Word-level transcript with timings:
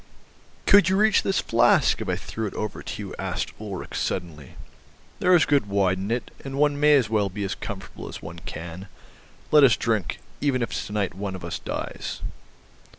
"Could 0.65 0.89
you 0.89 0.97
reach 0.97 1.21
this 1.21 1.39
flask 1.39 2.01
if 2.01 2.09
I 2.09 2.15
threw 2.15 2.47
it 2.47 2.55
over 2.55 2.81
to 2.81 3.01
you?" 3.03 3.13
asked 3.19 3.53
Ulrich 3.61 3.93
suddenly; 3.95 4.55
"there 5.19 5.35
is 5.35 5.45
good 5.45 5.67
wine 5.67 5.99
in 5.99 6.09
it, 6.09 6.31
and 6.43 6.57
one 6.57 6.79
may 6.79 6.95
as 6.95 7.07
well 7.07 7.29
be 7.29 7.43
as 7.43 7.53
comfortable 7.53 8.09
as 8.09 8.19
one 8.19 8.39
can. 8.39 8.87
Let 9.51 9.63
us 9.63 9.77
drink, 9.77 10.17
even 10.41 10.63
if 10.63 10.87
to 10.87 10.91
night 10.91 11.13
one 11.13 11.35
of 11.35 11.45
us 11.45 11.59
dies." 11.59 12.21